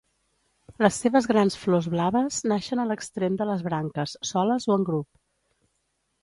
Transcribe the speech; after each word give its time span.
Les 0.85 0.95
seves 1.01 1.27
grans 1.31 1.57
flors 1.65 1.89
blaves 1.95 2.39
naixen 2.53 2.81
a 2.85 2.87
l'extrem 2.93 3.37
de 3.43 3.47
les 3.51 3.63
branques, 3.69 4.15
soles 4.31 4.67
o 4.71 4.75
en 4.79 4.89
grup. 4.89 5.09